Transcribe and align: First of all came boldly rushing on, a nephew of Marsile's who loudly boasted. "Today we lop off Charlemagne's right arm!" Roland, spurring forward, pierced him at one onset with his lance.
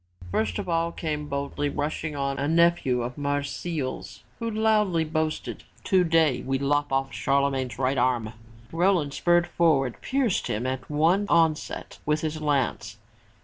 First 0.31 0.57
of 0.57 0.67
all 0.67 0.91
came 0.91 1.27
boldly 1.29 1.69
rushing 1.69 2.15
on, 2.15 2.39
a 2.39 2.47
nephew 2.47 3.03
of 3.03 3.19
Marsile's 3.19 4.23
who 4.39 4.49
loudly 4.49 5.03
boasted. 5.03 5.63
"Today 5.83 6.41
we 6.43 6.57
lop 6.57 6.91
off 6.91 7.13
Charlemagne's 7.13 7.77
right 7.77 7.99
arm!" 7.99 8.33
Roland, 8.71 9.13
spurring 9.13 9.43
forward, 9.55 10.01
pierced 10.01 10.47
him 10.47 10.65
at 10.65 10.89
one 10.89 11.27
onset 11.29 11.99
with 12.03 12.21
his 12.21 12.41
lance. 12.41 12.97